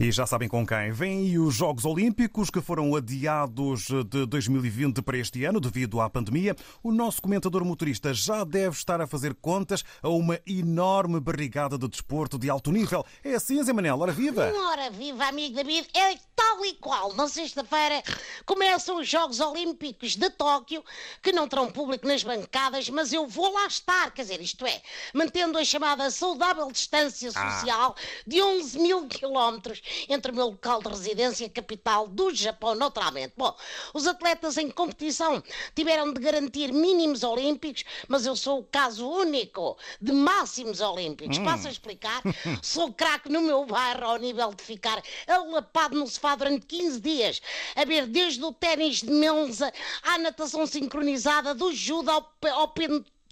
E 0.00 0.10
já 0.10 0.26
sabem 0.26 0.48
com 0.48 0.66
quem. 0.66 0.90
Vêm 0.90 1.38
os 1.38 1.54
Jogos 1.54 1.84
Olímpicos 1.84 2.50
que 2.50 2.60
foram 2.60 2.96
adiados 2.96 3.86
de 4.08 4.26
2020 4.26 5.00
para 5.02 5.16
este 5.16 5.44
ano 5.44 5.60
devido 5.60 6.00
à 6.00 6.10
pandemia. 6.10 6.56
O 6.82 6.90
nosso 6.90 7.22
comentador 7.22 7.64
motorista 7.64 8.12
já 8.12 8.42
deve 8.42 8.76
estar 8.76 9.00
a 9.00 9.06
fazer 9.06 9.34
contas 9.34 9.84
a 10.02 10.08
uma 10.08 10.40
enorme 10.46 11.20
barrigada 11.20 11.78
de 11.78 11.88
desporto 11.88 12.36
de 12.36 12.50
alto 12.50 12.72
nível. 12.72 13.06
É 13.22 13.34
assim, 13.34 13.62
Zé 13.62 13.72
Manel, 13.72 13.98
ora 14.00 14.10
viva! 14.10 14.52
Ora 14.52 14.90
viva, 14.90 15.26
amigo 15.26 15.54
David, 15.54 15.88
é 15.94 16.16
tal 16.34 16.64
e 16.64 16.74
qual. 16.74 17.14
Na 17.14 17.28
sexta-feira 17.28 18.02
começam 18.44 18.98
os 18.98 19.08
Jogos 19.08 19.38
Olímpicos 19.38 20.16
de 20.16 20.28
Tóquio, 20.30 20.82
que 21.22 21.32
não 21.32 21.46
terão 21.46 21.70
público 21.70 22.06
nas 22.06 22.24
bancadas, 22.24 22.88
mas 22.90 23.12
eu 23.12 23.28
vou 23.28 23.52
lá 23.52 23.66
estar. 23.66 24.10
Quer 24.10 24.22
dizer, 24.22 24.40
isto 24.40 24.66
é, 24.66 24.82
mantendo 25.14 25.56
a 25.56 25.64
chamada 25.64 26.10
saudável 26.10 26.70
distância 26.72 27.30
social 27.30 27.94
ah. 27.96 28.22
de 28.26 28.42
11 28.42 28.78
mil 28.80 29.06
quilómetros 29.06 29.84
entre 30.08 30.32
o 30.32 30.34
meu 30.34 30.46
local 30.46 30.82
de 30.82 30.88
residência 30.88 31.44
e 31.44 31.46
a 31.46 31.50
capital 31.50 32.08
do 32.08 32.34
Japão, 32.34 32.74
naturalmente. 32.74 33.34
Bom, 33.36 33.54
os 33.92 34.06
atletas 34.06 34.56
em 34.56 34.70
competição 34.70 35.42
tiveram 35.74 36.12
de 36.12 36.20
garantir 36.20 36.72
mínimos 36.72 37.22
olímpicos, 37.22 37.84
mas 38.08 38.26
eu 38.26 38.36
sou 38.36 38.60
o 38.60 38.64
caso 38.64 39.08
único 39.08 39.76
de 40.00 40.12
máximos 40.12 40.80
olímpicos. 40.80 41.38
Hum. 41.38 41.44
Passo 41.44 41.68
a 41.68 41.70
explicar? 41.70 42.22
sou 42.62 42.92
craque 42.92 43.28
no 43.28 43.40
meu 43.40 43.64
bairro 43.64 44.06
ao 44.06 44.18
nível 44.18 44.52
de 44.54 44.62
ficar 44.62 45.02
alapado 45.26 45.98
no 45.98 46.06
sofá 46.06 46.34
durante 46.34 46.66
15 46.66 47.00
dias, 47.00 47.42
a 47.74 47.84
ver 47.84 48.06
desde 48.06 48.42
o 48.44 48.52
ténis 48.52 49.02
de 49.02 49.10
mensa 49.10 49.72
à 50.02 50.18
natação 50.18 50.66
sincronizada, 50.66 51.54
do 51.54 51.72
judo 51.72 52.10
ao, 52.10 52.32
ao 52.52 52.68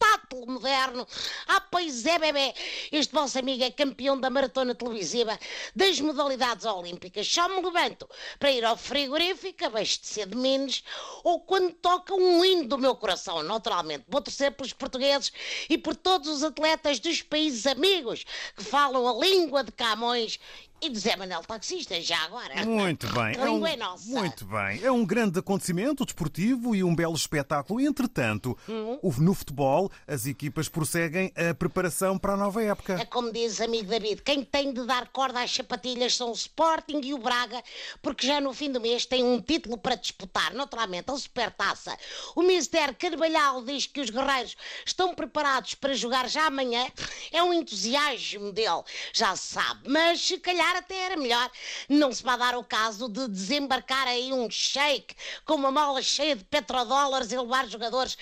espetáculo 0.02 0.46
moderno. 0.46 1.06
Ah, 1.46 1.60
pois 1.60 2.04
é, 2.04 2.18
bebê. 2.18 2.52
Este 2.90 3.12
vosso 3.12 3.38
amigo 3.38 3.62
é 3.62 3.70
campeão 3.70 4.18
da 4.18 4.28
maratona 4.28 4.74
televisiva 4.74 5.38
das 5.74 6.00
modalidades 6.00 6.64
olímpicas. 6.64 7.26
Só 7.26 7.48
me 7.48 7.62
levanto 7.62 8.08
para 8.38 8.50
ir 8.50 8.64
ao 8.64 8.76
frigorífico, 8.76 9.64
abastecer 9.64 10.28
de 10.28 10.36
menos, 10.36 10.82
ou 11.22 11.40
quando 11.40 11.72
toca 11.74 12.14
um 12.14 12.44
hino 12.44 12.66
do 12.66 12.78
meu 12.78 12.96
coração, 12.96 13.42
naturalmente. 13.42 14.04
Vou 14.08 14.20
torcer 14.20 14.52
pelos 14.52 14.72
portugueses 14.72 15.32
e 15.68 15.78
por 15.78 15.94
todos 15.94 16.28
os 16.28 16.42
atletas 16.42 16.98
dos 16.98 17.22
países 17.22 17.66
amigos 17.66 18.24
que 18.56 18.64
falam 18.64 19.06
a 19.08 19.24
língua 19.24 19.62
de 19.62 19.72
Camões 19.72 20.38
e 20.82 20.90
de 20.90 20.98
Zé 20.98 21.14
Manel 21.14 21.42
Taxista, 21.42 22.00
já 22.00 22.18
agora. 22.24 22.66
Muito 22.66 23.06
bem. 23.12 23.36
A 23.38 23.46
é 23.46 23.50
um, 23.50 23.64
é 23.64 23.76
nossa. 23.76 24.08
Muito 24.08 24.44
bem. 24.44 24.82
É 24.82 24.90
um 24.90 25.06
grande 25.06 25.38
acontecimento 25.38 26.04
desportivo 26.04 26.74
e 26.74 26.82
um 26.82 26.92
belo 26.92 27.14
espetáculo. 27.14 27.80
Entretanto, 27.80 28.58
hum. 28.68 28.98
no 29.18 29.32
futebol, 29.32 29.90
as 30.08 30.26
equipas 30.26 30.68
prosseguem 30.68 31.32
a 31.36 31.54
preparação 31.54 32.18
para 32.18 32.32
a 32.32 32.36
nova 32.36 32.60
época. 32.64 32.94
É 32.94 33.04
como 33.04 33.32
diz 33.32 33.60
amigo 33.60 33.88
David, 33.88 34.22
quem 34.22 34.44
tem 34.44 34.72
de 34.72 34.84
dar 34.84 35.08
corda 35.08 35.40
às 35.40 35.54
sapatilhas 35.54 36.16
são 36.16 36.30
o 36.30 36.34
Sporting 36.34 37.00
e 37.04 37.14
o 37.14 37.18
Braga, 37.18 37.62
porque 38.02 38.26
já 38.26 38.40
no 38.40 38.52
fim 38.52 38.72
do 38.72 38.80
mês 38.80 39.06
têm 39.06 39.22
um 39.22 39.40
título 39.40 39.78
para 39.78 39.94
disputar, 39.94 40.52
naturalmente, 40.52 41.12
a 41.12 41.16
Supertaça. 41.16 41.96
O 42.34 42.42
Mister 42.42 42.96
Carvalhal 42.96 43.64
diz 43.64 43.86
que 43.86 44.00
os 44.00 44.10
guerreiros 44.10 44.56
estão 44.84 45.14
preparados 45.14 45.76
para 45.76 45.94
jogar 45.94 46.28
já 46.28 46.46
amanhã. 46.46 46.90
É 47.30 47.40
um 47.40 47.52
entusiasmo 47.52 48.50
dele, 48.50 48.82
já 49.12 49.36
se 49.36 49.46
sabe. 49.46 49.88
Mas 49.88 50.20
se 50.20 50.38
calhar 50.38 50.71
calhar 50.72 50.76
até 50.76 50.96
era 50.96 51.16
melhor 51.16 51.50
não 51.88 52.12
se 52.12 52.22
vai 52.22 52.38
dar 52.38 52.56
o 52.56 52.64
caso 52.64 53.08
de 53.08 53.28
desembarcar 53.28 54.06
aí 54.08 54.32
um 54.32 54.50
shake 54.50 55.14
com 55.44 55.54
uma 55.54 55.70
mala 55.70 56.00
cheia 56.02 56.34
de 56.34 56.44
petrodólares 56.44 57.30
e 57.32 57.38
levar 57.38 57.68
jogadores 57.68 58.16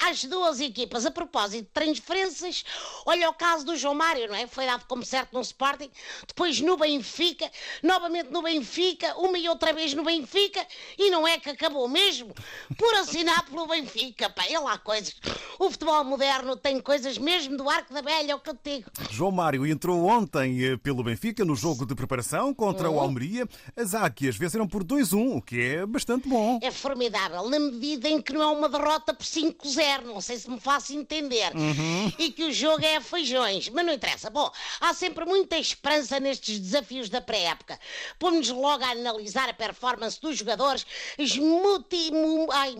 às 0.00 0.24
duas 0.24 0.60
equipas. 0.60 1.06
A 1.06 1.10
propósito 1.10 1.64
de 1.64 1.70
transferências, 1.70 2.64
olha 3.06 3.28
o 3.30 3.34
caso 3.34 3.64
do 3.64 3.76
João 3.76 3.94
Mário, 3.94 4.28
não 4.28 4.34
é? 4.34 4.46
Foi 4.46 4.66
dado 4.66 4.84
como 4.86 5.04
certo 5.04 5.32
no 5.32 5.40
Sporting, 5.40 5.90
depois 6.26 6.60
no 6.60 6.76
Benfica, 6.76 7.50
novamente 7.82 8.30
no 8.30 8.42
Benfica, 8.42 9.16
uma 9.16 9.38
e 9.38 9.48
outra 9.48 9.72
vez 9.72 9.94
no 9.94 10.04
Benfica, 10.04 10.64
e 10.98 11.10
não 11.10 11.26
é 11.26 11.38
que 11.38 11.50
acabou 11.50 11.88
mesmo 11.88 12.34
por 12.76 12.94
assinar 12.96 13.44
pelo 13.46 13.66
Benfica. 13.66 14.28
Pá, 14.28 14.44
é 14.48 14.58
lá 14.58 14.76
coisas. 14.78 15.14
O 15.58 15.70
futebol 15.70 16.04
moderno 16.04 16.56
tem 16.56 16.80
coisas 16.80 17.16
mesmo 17.16 17.56
do 17.56 17.68
arco 17.68 17.92
da 17.92 18.02
velha, 18.02 18.32
é 18.32 18.34
o 18.34 18.40
que 18.40 18.50
eu 18.50 18.54
te 18.54 18.78
digo. 18.78 18.90
João 19.10 19.30
Mário 19.30 19.66
entrou 19.66 20.04
ontem 20.04 20.64
eh, 20.64 20.76
pelo 20.76 21.02
Benfica 21.02 21.44
no 21.44 21.54
jogo 21.54 21.86
de 21.86 21.93
de 21.94 21.96
preparação 21.96 22.52
contra 22.52 22.90
o 22.90 22.98
Almeria. 22.98 23.48
As 23.76 23.94
Águias 23.94 24.36
venceram 24.36 24.66
por 24.66 24.84
2-1, 24.84 25.38
o 25.38 25.42
que 25.42 25.60
é 25.60 25.86
bastante 25.86 26.28
bom. 26.28 26.58
É 26.62 26.70
formidável, 26.70 27.48
na 27.48 27.58
medida 27.58 28.08
em 28.08 28.20
que 28.20 28.32
não 28.32 28.42
é 28.42 28.46
uma 28.46 28.68
derrota 28.68 29.14
por 29.14 29.24
5-0, 29.24 30.04
não 30.04 30.20
sei 30.20 30.38
se 30.38 30.50
me 30.50 30.60
faço 30.60 30.92
entender. 30.94 31.54
Uhum. 31.54 32.12
E 32.18 32.30
que 32.30 32.44
o 32.44 32.52
jogo 32.52 32.84
é 32.84 32.96
a 32.96 33.00
feijões, 33.00 33.68
mas 33.68 33.86
não 33.86 33.92
interessa. 33.92 34.28
Bom, 34.28 34.50
há 34.80 34.92
sempre 34.92 35.24
muita 35.24 35.56
esperança 35.56 36.20
nestes 36.20 36.58
desafios 36.58 37.08
da 37.08 37.20
pré-época. 37.20 37.78
Pomos 38.18 38.48
logo 38.50 38.84
a 38.84 38.90
analisar 38.90 39.48
a 39.48 39.54
performance 39.54 40.20
dos 40.20 40.36
jogadores, 40.36 40.84
as 41.18 41.36
multi, 41.36 42.10
ai, 42.52 42.74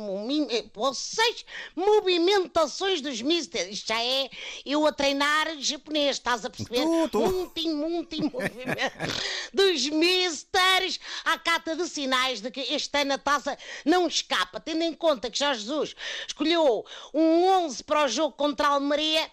eh, 0.50 0.64
seis 0.94 1.44
movimentações 1.76 3.00
dos 3.00 3.22
misters. 3.22 3.68
Isto 3.70 3.88
já 3.88 4.02
é 4.02 4.28
eu 4.66 4.86
a 4.86 4.92
treinar 4.92 5.56
japonês, 5.58 6.16
estás 6.16 6.44
a 6.44 6.50
perceber? 6.50 6.82
Tô, 6.82 7.08
tô. 7.08 7.30
Multi, 7.30 7.68
multi, 7.68 8.22
movimento 8.32 8.93
dos 9.52 9.88
mistérios. 9.88 10.98
À 11.24 11.38
cata 11.38 11.76
de 11.76 11.88
sinais 11.88 12.40
de 12.40 12.50
que 12.50 12.60
este 12.60 12.98
ano 12.98 13.14
a 13.14 13.18
taça 13.18 13.56
não 13.84 14.06
escapa, 14.06 14.60
tendo 14.60 14.82
em 14.82 14.92
conta 14.92 15.30
que 15.30 15.38
Jorge 15.38 15.60
Jesus 15.60 15.96
escolheu 16.26 16.84
um 17.12 17.44
11 17.64 17.84
para 17.84 18.04
o 18.04 18.08
jogo 18.08 18.36
contra 18.36 18.68
a 18.68 18.70
Almeria 18.72 19.30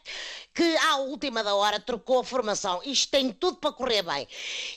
que 0.54 0.78
à 0.78 0.98
última 0.98 1.44
da 1.44 1.56
hora 1.56 1.80
trocou 1.80 2.20
a 2.20 2.24
formação. 2.24 2.82
Isto 2.84 3.12
tem 3.12 3.32
tudo 3.32 3.58
para 3.58 3.72
correr 3.72 4.02
bem. 4.02 4.28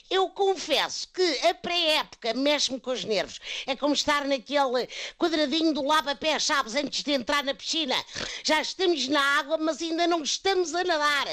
Eu 0.09 0.29
confesso 0.29 1.07
que 1.09 1.47
a 1.47 1.53
pré-época 1.53 2.33
mexe-me 2.33 2.79
com 2.79 2.91
os 2.91 3.03
nervos. 3.03 3.39
É 3.67 3.75
como 3.75 3.93
estar 3.93 4.25
naquele 4.25 4.87
quadradinho 5.17 5.73
do 5.73 5.83
lava-pé, 5.85 6.39
sabes, 6.39 6.75
antes 6.75 7.03
de 7.03 7.11
entrar 7.11 7.43
na 7.43 7.53
piscina. 7.53 7.95
Já 8.43 8.61
estamos 8.61 9.07
na 9.07 9.21
água, 9.39 9.57
mas 9.57 9.81
ainda 9.81 10.07
não 10.07 10.23
estamos 10.23 10.73
a 10.73 10.83
nadar. 10.83 11.27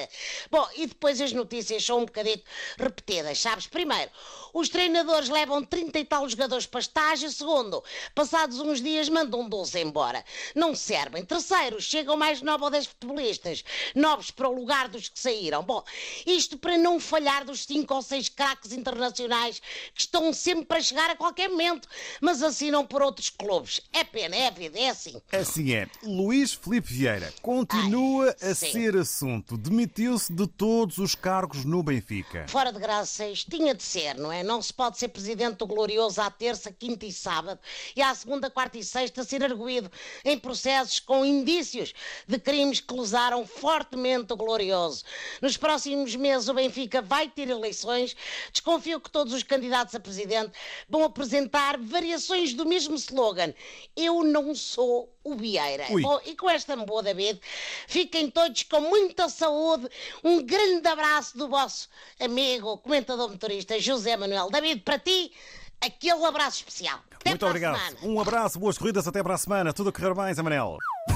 Bom, 0.50 0.69
e 0.76 0.86
depois 0.86 1.20
as 1.20 1.32
notícias 1.32 1.84
são 1.84 2.00
um 2.00 2.04
bocadinho 2.04 2.42
repetidas, 2.78 3.38
sabes? 3.38 3.66
Primeiro, 3.66 4.10
os 4.52 4.69
treinadores 4.69 5.28
levam 5.28 5.64
30 5.64 5.98
e 5.98 6.04
tal 6.04 6.28
jogadores 6.28 6.66
para 6.66 6.81
estágio. 6.81 7.31
Segundo, 7.31 7.82
passados 8.14 8.58
uns 8.58 8.82
dias 8.82 9.08
mandam 9.08 9.48
12 9.48 9.78
embora. 9.81 10.25
Não 10.54 10.75
servem. 10.75 11.25
Terceiro, 11.25 11.81
chegam 11.81 12.16
mais 12.16 12.42
9 12.42 12.64
ou 12.64 12.70
10 12.70 12.86
futebolistas. 12.86 13.64
Novos 13.94 14.31
para 14.32 14.48
o 14.48 14.54
lugar 14.54 14.88
dos 14.88 15.09
que 15.09 15.19
saíram. 15.19 15.62
Bom, 15.62 15.82
isto 16.26 16.59
para 16.59 16.78
não 16.78 16.98
falhar 16.98 17.44
dos 17.44 17.65
5 17.65 17.94
ou 17.94 18.03
6 18.03 18.28
craques 18.31 18.72
internacionais 18.72 19.60
que 19.94 20.00
estão 20.00 20.32
sempre 20.32 20.66
para 20.66 20.81
chegar 20.81 21.10
a 21.10 21.16
qualquer 21.16 21.48
momento, 21.48 21.88
mas 22.20 22.43
assinam 22.43 22.87
por 22.87 23.03
outros 23.03 23.31
clubes. 23.31 23.81
É 23.93 24.04
pena, 24.04 24.37
é 24.37 24.50
vida, 24.50 24.78
é 24.78 24.91
assim. 24.91 25.20
Assim 25.32 25.75
é. 25.75 25.88
Luís 26.03 26.53
Felipe 26.53 26.93
Vieira 26.93 27.32
continua 27.43 28.34
Ai, 28.41 28.50
a 28.50 28.54
sim. 28.54 28.72
ser 28.72 28.97
assunto. 28.97 29.56
Demitiu-se 29.56 30.32
de 30.32 30.47
todos 30.47 30.99
os 30.99 31.14
cargos 31.14 31.64
no 31.64 31.82
Benfica. 31.82 32.47
Fora 32.49 32.72
de 32.72 32.78
graças, 32.78 33.44
tinha 33.44 33.75
de 33.75 33.82
ser, 33.82 34.14
não 34.16 34.32
é? 34.32 34.43
Não 34.43 34.60
se 34.62 34.72
pode 34.72 34.99
ser 34.99 35.09
presidente 35.09 35.59
do 35.59 35.66
Glorioso 35.66 36.20
à 36.20 36.31
terça, 36.31 36.72
quinta 36.72 37.06
e 37.06 37.12
sábado 37.12 37.60
e 37.97 38.03
à 38.03 38.14
segunda, 38.14 38.50
quarta 38.50 38.78
e 38.78 38.84
sexta 38.84 39.25
ser 39.25 39.43
arguído 39.43 39.91
em 40.25 40.38
processos 40.38 41.00
com 41.00 41.25
indícios 41.25 41.93
de 42.26 42.38
crimes 42.38 42.81
que 42.81 42.94
lesaram 42.94 43.47
fortemente 43.47 44.21
o 44.30 44.36
Glorioso. 44.36 45.04
Nos 45.40 45.56
próximos 45.56 46.14
meses 46.14 46.48
o 46.48 46.54
Benfica 46.54 47.02
vai 47.02 47.28
ter 47.28 47.48
eleições. 47.48 48.16
Desconfio 48.52 49.00
que 49.00 49.10
todos 49.10 49.32
os 49.32 49.42
candidatos 49.42 49.94
a 49.94 50.00
presidente 50.00 50.52
vão 50.88 51.04
apresentar 51.04 51.78
variações 51.78 52.54
do 52.54 52.64
mesmo 52.64 52.94
slogan. 52.94 53.52
Eu 53.96 54.22
não 54.22 54.54
sou 54.54 55.12
o 55.24 55.34
Vieira. 55.34 55.86
Bom, 56.00 56.20
e 56.24 56.36
com 56.36 56.48
esta 56.48 56.76
boa, 56.76 57.02
David, 57.02 57.40
fiquem 57.86 58.30
todos 58.30 58.62
com 58.64 58.80
muita 58.80 59.28
saúde. 59.28 59.88
Um 60.22 60.42
grande 60.42 60.86
abraço 60.88 61.36
do 61.36 61.48
vosso 61.48 61.88
amigo, 62.18 62.78
comentador 62.78 63.28
motorista 63.28 63.78
José 63.80 64.16
Manuel. 64.16 64.50
David, 64.50 64.82
para 64.82 64.98
ti, 64.98 65.32
aquele 65.80 66.25
abraço 66.25 66.58
especial. 66.58 67.00
Até 67.14 67.30
Muito 67.30 67.46
obrigado. 67.46 67.96
Um 68.02 68.20
abraço, 68.20 68.58
boas 68.58 68.76
corridas, 68.76 69.06
até 69.06 69.22
para 69.22 69.34
a 69.34 69.38
semana. 69.38 69.72
Tudo 69.72 69.90
a 69.90 69.92
correr 69.92 70.14
bem, 70.14 70.34
Zé 70.34 71.12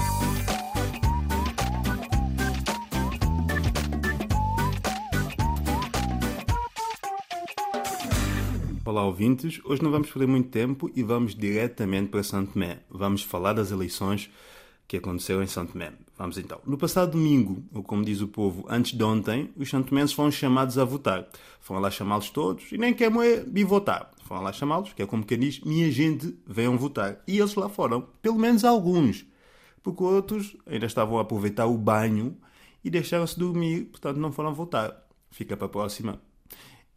Olá 8.97 9.05
ouvintes, 9.05 9.61
hoje 9.63 9.83
não 9.83 9.91
vamos 9.91 10.09
perder 10.09 10.25
muito 10.25 10.49
tempo 10.49 10.89
e 10.95 11.03
vamos 11.03 11.35
diretamente 11.35 12.09
para 12.09 12.23
Santo 12.23 12.53
Tomé. 12.53 12.79
Vamos 12.89 13.21
falar 13.21 13.53
das 13.53 13.69
eleições 13.69 14.27
que 14.87 14.97
aconteceram 14.97 15.43
em 15.43 15.47
Santo 15.47 15.73
Tomé. 15.73 15.93
Vamos 16.17 16.35
então. 16.39 16.59
No 16.65 16.79
passado 16.79 17.11
domingo, 17.11 17.63
ou 17.71 17.83
como 17.83 18.03
diz 18.03 18.21
o 18.21 18.27
povo, 18.27 18.65
antes 18.67 18.97
de 18.97 19.03
ontem, 19.03 19.51
os 19.55 19.69
santomenses 19.69 20.13
foram 20.13 20.31
chamados 20.31 20.79
a 20.79 20.83
votar. 20.83 21.27
Foram 21.61 21.79
lá 21.79 21.91
chamá-los 21.91 22.31
todos 22.31 22.71
e 22.71 22.77
nem 22.79 22.91
quer 22.91 23.11
moer 23.11 23.45
vir 23.47 23.65
votar. 23.65 24.09
Foram 24.23 24.41
lá 24.41 24.51
chamá-los, 24.51 24.93
que 24.93 25.03
é 25.03 25.05
como 25.05 25.23
quem 25.23 25.37
diz, 25.37 25.59
minha 25.61 25.91
gente, 25.91 26.35
venham 26.47 26.75
votar. 26.75 27.21
E 27.27 27.37
eles 27.37 27.53
lá 27.53 27.69
foram, 27.69 28.01
pelo 28.19 28.39
menos 28.39 28.65
alguns. 28.65 29.27
Porque 29.83 30.03
outros 30.03 30.57
ainda 30.65 30.87
estavam 30.87 31.19
a 31.19 31.21
aproveitar 31.21 31.67
o 31.67 31.77
banho 31.77 32.35
e 32.83 32.89
deixaram-se 32.89 33.37
dormir, 33.37 33.91
portanto 33.91 34.17
não 34.17 34.31
foram 34.31 34.55
votar. 34.55 35.05
Fica 35.29 35.55
para 35.55 35.67
a 35.67 35.69
próxima. 35.69 36.19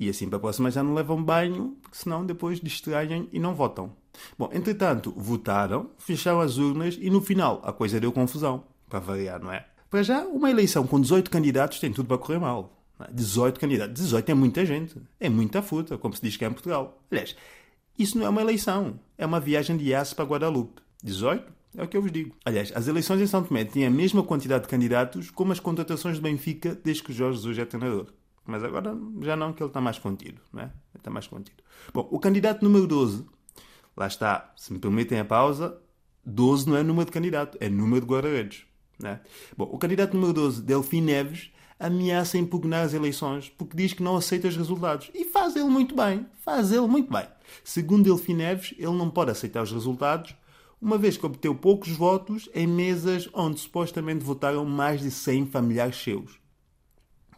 E 0.00 0.08
assim 0.08 0.29
para 0.29 0.38
a 0.38 0.41
próxima 0.41 0.70
já 0.70 0.82
não 0.82 0.94
levam 0.94 1.23
banho, 1.23 1.76
porque 1.82 1.99
senão 1.99 2.25
depois 2.25 2.58
distraem 2.58 3.29
e 3.31 3.38
não 3.38 3.55
votam. 3.55 3.93
Bom, 4.38 4.49
entretanto, 4.50 5.12
votaram, 5.14 5.91
fecharam 5.99 6.41
as 6.41 6.56
urnas 6.56 6.97
e 6.99 7.11
no 7.11 7.20
final 7.20 7.61
a 7.62 7.70
coisa 7.70 8.00
deu 8.00 8.11
confusão, 8.11 8.64
para 8.88 8.99
variar, 8.99 9.41
não 9.41 9.52
é? 9.52 9.67
Para 9.91 10.02
já, 10.02 10.25
uma 10.25 10.50
eleição 10.50 10.87
com 10.87 10.99
18 10.99 11.31
candidatos 11.31 11.79
tem 11.79 11.93
tudo 11.93 12.06
para 12.06 12.17
correr 12.17 12.38
mal. 12.38 12.81
18 13.12 13.56
é? 13.56 13.61
candidatos. 13.61 14.02
18 14.02 14.31
é 14.31 14.35
muita 14.35 14.64
gente. 14.64 14.97
É 15.19 15.29
muita 15.29 15.61
fruta, 15.61 15.99
como 15.99 16.14
se 16.14 16.23
diz 16.23 16.37
que 16.37 16.44
é 16.44 16.49
em 16.49 16.52
Portugal. 16.52 16.99
Aliás, 17.11 17.37
isso 17.99 18.19
não 18.19 18.26
é 18.26 18.29
uma 18.31 18.41
eleição. 18.41 18.99
É 19.19 19.26
uma 19.26 19.38
viagem 19.38 19.76
de 19.76 19.94
aço 19.94 20.17
para 20.17 20.25
Guadalupe. 20.25 20.81
18? 21.02 21.52
É 21.76 21.82
o 21.82 21.88
que 21.88 21.97
eu 21.97 22.02
vos 22.02 22.11
digo. 22.11 22.35
Aliás, 22.44 22.73
as 22.75 22.88
eleições 22.88 23.20
em 23.20 23.26
São 23.26 23.43
Tomé 23.43 23.64
têm 23.64 23.87
a 23.87 23.91
mesma 23.91 24.23
quantidade 24.23 24.64
de 24.64 24.69
candidatos 24.69 25.31
como 25.31 25.52
as 25.52 25.61
contratações 25.61 26.17
de 26.17 26.23
Benfica 26.23 26.75
desde 26.82 27.02
que 27.02 27.12
Jorge 27.12 27.37
Jesus 27.37 27.58
é 27.58 27.64
treinador. 27.64 28.06
Mas 28.46 28.64
agora 28.64 28.96
já 29.20 29.37
não, 29.37 29.52
que 29.52 29.62
ele 29.62 29.70
está 29.70 29.81
mais 29.81 29.98
contido. 29.98 30.40
Não 30.52 30.62
é? 30.62 30.70
Está 30.96 31.10
mais 31.10 31.26
contido. 31.26 31.62
Bom, 31.92 32.08
o 32.10 32.19
candidato 32.19 32.64
número 32.64 32.87
12, 32.87 33.25
lá 33.96 34.06
está, 34.06 34.52
se 34.56 34.72
me 34.72 34.78
permitem 34.78 35.20
a 35.20 35.25
pausa, 35.25 35.81
12 36.25 36.69
não 36.69 36.76
é 36.76 36.82
número 36.82 37.06
de 37.06 37.12
candidato, 37.12 37.56
é 37.60 37.69
número 37.69 38.04
de 38.04 38.10
guarda-redes. 38.10 38.64
Né? 38.98 39.20
Bom, 39.56 39.69
o 39.72 39.78
candidato 39.78 40.14
número 40.14 40.32
12, 40.32 40.62
Delfim 40.62 41.00
Neves, 41.00 41.50
ameaça 41.78 42.37
impugnar 42.37 42.84
as 42.84 42.92
eleições 42.92 43.48
porque 43.48 43.75
diz 43.75 43.94
que 43.94 44.02
não 44.02 44.16
aceita 44.16 44.48
os 44.48 44.56
resultados. 44.56 45.10
E 45.14 45.25
faz 45.25 45.56
ele 45.56 45.64
muito 45.64 45.96
bem. 45.96 46.26
Faz 46.44 46.70
ele 46.70 46.87
muito 46.87 47.10
bem. 47.10 47.26
Segundo 47.64 48.04
Delfim 48.04 48.34
Neves, 48.34 48.75
ele 48.76 48.92
não 48.92 49.08
pode 49.08 49.31
aceitar 49.31 49.62
os 49.62 49.72
resultados, 49.72 50.34
uma 50.81 50.96
vez 50.96 51.16
que 51.16 51.26
obteve 51.26 51.54
poucos 51.54 51.90
votos 51.90 52.48
em 52.54 52.66
mesas 52.66 53.28
onde 53.34 53.60
supostamente 53.60 54.25
votaram 54.25 54.64
mais 54.64 55.00
de 55.00 55.10
100 55.10 55.46
familiares 55.46 55.96
seus. 55.96 56.39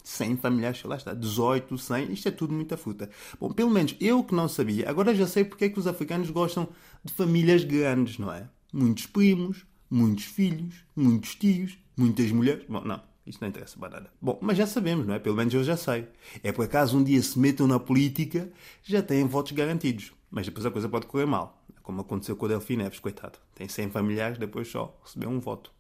100 0.03 0.37
familiares 0.37 0.83
lá 0.85 0.97
está, 0.97 1.15
18, 1.15 1.79
100, 1.79 2.13
isto 2.13 2.29
é 2.29 2.31
tudo 2.31 2.53
muita 2.53 2.77
fruta. 2.77 3.09
Bom, 3.39 3.51
pelo 3.53 3.71
menos 3.71 3.95
eu 4.01 4.23
que 4.25 4.35
não 4.35 4.49
sabia, 4.49 4.89
agora 4.89 5.15
já 5.15 5.27
sei 5.27 5.45
porque 5.45 5.67
é 5.67 5.69
que 5.69 5.79
os 5.79 5.87
africanos 5.87 6.31
gostam 6.31 6.69
de 7.05 7.13
famílias 7.13 7.65
grandes, 7.65 8.19
não 8.19 8.33
é? 8.33 8.49
Muitos 8.73 9.07
primos, 9.07 9.65
muitos 9.91 10.25
filhos, 10.25 10.75
muitos 10.97 11.35
tios, 11.35 11.79
muitas 11.97 12.31
mulheres. 12.33 12.65
Bom, 12.69 12.83
não, 12.85 13.01
isso 13.27 13.39
não 13.41 13.49
interessa 13.49 13.79
para 13.79 13.91
nada. 13.91 14.11
Bom, 14.21 14.39
mas 14.41 14.59
já 14.59 14.67
sabemos, 14.67 15.07
não 15.07 15.15
é? 15.15 15.19
Pelo 15.19 15.37
menos 15.37 15.53
eu 15.55 15.63
já 15.63 15.77
sei. 15.77 16.09
É 16.43 16.51
por 16.51 16.65
acaso 16.65 16.99
um 16.99 17.05
dia 17.05 17.23
se 17.23 17.39
metam 17.39 17.67
na 17.67 17.79
política, 17.79 18.51
já 18.83 19.03
têm 19.03 19.27
votos 19.27 19.53
garantidos. 19.53 20.13
Mas 20.31 20.47
depois 20.47 20.65
a 20.65 20.71
coisa 20.71 20.89
pode 20.89 21.07
correr 21.07 21.27
mal. 21.27 21.63
Como 21.83 22.01
aconteceu 22.01 22.37
com 22.37 22.47
o 22.47 22.49
Delfim 22.49 22.77
Neves, 22.77 23.01
coitado. 23.01 23.39
Tem 23.55 23.69
100 23.69 23.91
familiares, 23.91 24.39
depois 24.39 24.69
só 24.69 24.99
recebeu 25.05 25.29
um 25.29 25.39
voto. 25.39 25.71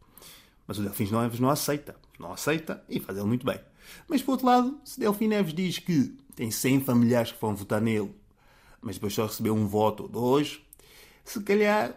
Mas 0.66 0.78
o 0.78 0.82
Delfim 0.82 1.10
Neves 1.10 1.40
não 1.40 1.48
aceita. 1.48 1.96
Não 2.19 2.32
aceita 2.32 2.84
e 2.88 3.00
faz 3.00 3.16
ele 3.16 3.26
muito 3.26 3.46
bem. 3.46 3.58
Mas 4.08 4.23
por 4.23 4.32
outro 4.32 4.46
lado, 4.46 4.81
se 4.84 4.99
Delfim 4.99 5.29
Neves 5.29 5.55
diz 5.55 5.79
que 5.79 6.17
tem 6.34 6.50
100 6.50 6.81
familiares 6.81 7.32
que 7.32 7.40
vão 7.40 7.55
votar 7.55 7.81
nele, 7.81 8.11
mas 8.81 8.96
depois 8.96 9.14
só 9.14 9.26
recebeu 9.26 9.55
um 9.55 9.67
voto 9.67 10.05
ou 10.05 10.08
dois, 10.08 10.61
se 11.25 11.40
calhar 11.43 11.96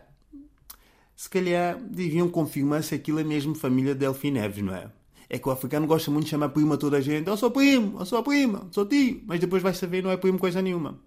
se 1.15 1.29
calhar 1.29 1.79
deviam 1.79 2.27
confirmar 2.27 2.83
se 2.83 2.93
aquilo 2.93 3.19
é 3.19 3.23
mesmo 3.23 3.55
família 3.55 3.93
de 3.93 4.01
Delfim 4.01 4.31
Neves, 4.31 4.63
não 4.63 4.75
é? 4.75 4.91
É 5.29 5.39
que 5.39 5.47
o 5.47 5.51
africano 5.51 5.87
gosta 5.87 6.11
muito 6.11 6.25
de 6.25 6.31
chamar 6.31 6.49
prima 6.49 6.77
toda 6.77 6.97
a 6.97 7.01
gente. 7.01 7.27
Eu 7.27 7.37
sou 7.37 7.49
primo, 7.49 7.99
eu 7.99 8.05
sou 8.05 8.21
prima, 8.21 8.67
sou 8.71 8.85
tio. 8.85 9.21
Mas 9.25 9.39
depois 9.39 9.63
vai 9.63 9.73
saber 9.73 10.03
não 10.03 10.11
é 10.11 10.17
primo 10.17 10.37
coisa 10.37 10.61
nenhuma. 10.61 10.99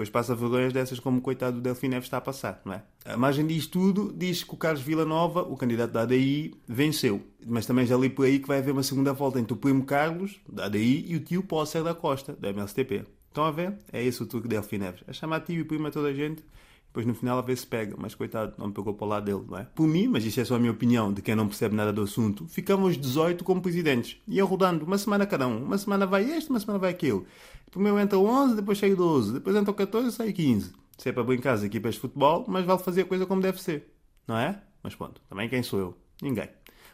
Depois 0.00 0.08
passa 0.08 0.34
vergonhas 0.34 0.72
dessas 0.72 0.98
como 0.98 1.18
o 1.18 1.20
coitado 1.20 1.56
do 1.56 1.60
Delfim 1.60 1.88
Neves 1.88 2.06
está 2.06 2.16
a 2.16 2.22
passar, 2.22 2.62
não 2.64 2.72
é? 2.72 2.82
A 3.04 3.18
margem 3.18 3.46
disto 3.46 3.72
tudo 3.72 4.10
diz 4.16 4.42
que 4.42 4.54
o 4.54 4.56
Carlos 4.56 4.80
Villanova, 4.80 5.42
o 5.42 5.58
candidato 5.58 5.90
da 5.90 6.00
ADI, 6.00 6.54
venceu. 6.66 7.20
Mas 7.46 7.66
também 7.66 7.84
já 7.84 7.98
li 7.98 8.08
por 8.08 8.24
aí 8.24 8.38
que 8.38 8.48
vai 8.48 8.60
haver 8.60 8.70
uma 8.70 8.82
segunda 8.82 9.12
volta 9.12 9.38
entre 9.38 9.52
o 9.52 9.56
primo 9.58 9.84
Carlos, 9.84 10.40
da 10.48 10.64
ADI, 10.64 11.04
e 11.06 11.16
o 11.16 11.20
tio 11.20 11.42
Pócer 11.42 11.84
da 11.84 11.92
Costa, 11.92 12.32
da 12.32 12.48
MLCTP. 12.48 13.04
Estão 13.28 13.44
a 13.44 13.50
ver? 13.50 13.74
É 13.92 14.02
esse 14.02 14.22
o 14.22 14.26
truque 14.26 14.48
de 14.48 14.54
Delfim 14.54 14.78
Neves. 14.78 15.04
É 15.06 15.12
chamar 15.12 15.40
tio 15.40 15.60
e 15.60 15.64
prima 15.64 15.90
toda 15.90 16.08
a 16.08 16.14
gente 16.14 16.42
depois 16.90 17.06
no 17.06 17.14
final 17.14 17.38
a 17.38 17.42
ver 17.42 17.56
se 17.56 17.64
pega, 17.64 17.94
mas 17.96 18.16
coitado, 18.16 18.54
não 18.58 18.72
pegou 18.72 18.92
para 18.92 19.04
o 19.04 19.08
lado 19.08 19.24
dele, 19.24 19.44
não 19.48 19.58
é? 19.58 19.64
Por 19.64 19.86
mim, 19.86 20.08
mas 20.08 20.24
isso 20.24 20.40
é 20.40 20.44
só 20.44 20.56
a 20.56 20.58
minha 20.58 20.72
opinião, 20.72 21.12
de 21.12 21.22
quem 21.22 21.36
não 21.36 21.46
percebe 21.46 21.74
nada 21.74 21.92
do 21.92 22.02
assunto, 22.02 22.48
ficamos 22.48 22.96
18 22.96 23.44
como 23.44 23.62
presidentes. 23.62 24.20
Iam 24.26 24.46
rodando 24.46 24.84
uma 24.84 24.98
semana 24.98 25.24
cada 25.24 25.46
um. 25.46 25.62
Uma 25.62 25.78
semana 25.78 26.04
vai 26.04 26.28
este, 26.28 26.50
uma 26.50 26.58
semana 26.58 26.80
vai 26.80 26.90
aquele. 26.90 27.24
Primeiro 27.70 27.96
entra 28.00 28.18
11, 28.18 28.56
depois 28.56 28.76
sai 28.76 28.92
12, 28.96 29.34
depois 29.34 29.54
entra 29.54 29.72
14, 29.72 30.10
sai 30.10 30.32
15. 30.32 30.72
Se 30.98 31.08
é 31.08 31.12
para 31.12 31.22
brincar 31.22 31.52
as 31.52 31.62
equipas 31.62 31.94
de 31.94 32.00
futebol, 32.00 32.44
mas 32.48 32.64
vale 32.64 32.80
fazer 32.80 33.02
a 33.02 33.04
coisa 33.04 33.24
como 33.24 33.40
deve 33.40 33.62
ser, 33.62 33.94
não 34.26 34.36
é? 34.36 34.60
Mas 34.82 34.96
pronto, 34.96 35.20
também 35.28 35.48
quem 35.48 35.62
sou 35.62 35.78
eu? 35.78 35.96
Ninguém. 36.20 36.48